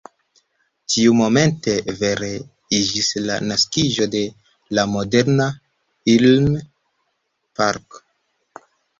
Tiumomente 0.93 1.73
vere 1.97 2.29
iĝis 2.77 3.09
la 3.25 3.35
naskiĝo 3.49 4.07
de 4.15 4.21
la 4.77 4.85
moderna 4.93 5.47
Ilm-parko. 6.15 8.01